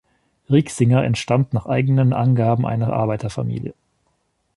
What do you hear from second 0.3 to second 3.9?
Riexinger entstammt nach eigenen Angaben einer Arbeiterfamilie.